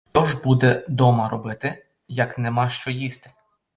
[0.15, 3.31] Що ж буде дома робити, як нема що їсти!